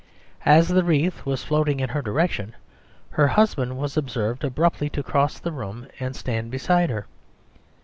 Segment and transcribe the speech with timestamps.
[0.47, 2.55] As the wreath was floating in her direction,
[3.11, 7.05] her husband was observed abruptly to cross the room and stand beside her.